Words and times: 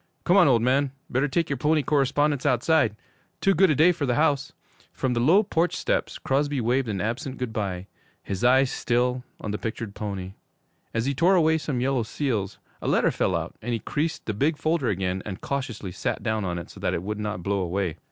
Come 0.23 0.35
on, 0.35 0.47
old 0.47 0.63
man. 0.63 0.93
Better 1.11 1.27
take 1.27 1.47
your 1.47 1.57
pony 1.57 1.83
correspondence 1.83 2.43
outside! 2.43 2.95
Too 3.39 3.53
good 3.53 3.69
a 3.69 3.75
day 3.75 3.91
for 3.91 4.07
the 4.07 4.15
house.' 4.15 4.51
From 4.91 5.13
the 5.13 5.19
low 5.19 5.43
porch 5.43 5.75
steps 5.75 6.17
Crosby 6.17 6.59
waved 6.59 6.87
an 6.89 6.99
absent 6.99 7.37
good 7.37 7.53
bye, 7.53 7.85
his 8.23 8.43
eyes 8.43 8.71
still 8.71 9.23
on 9.39 9.51
the 9.51 9.59
pictured 9.59 9.93
pony. 9.93 10.33
As 10.91 11.05
he 11.05 11.13
tore 11.13 11.35
away 11.35 11.59
some 11.59 11.81
yellow 11.81 12.01
seals, 12.01 12.57
a 12.81 12.87
letter 12.87 13.11
fell 13.11 13.35
out, 13.35 13.55
and 13.61 13.73
he 13.73 13.79
creased 13.79 14.25
the 14.25 14.33
big 14.33 14.57
folder 14.57 14.87
again 14.87 15.21
and 15.23 15.39
cautiously 15.39 15.91
sat 15.91 16.23
down 16.23 16.45
on 16.45 16.57
it 16.57 16.71
so 16.71 16.79
that 16.79 16.95
it 16.95 17.03
would 17.03 17.19
not 17.19 17.43
blow 17.43 17.59
away. 17.59 17.97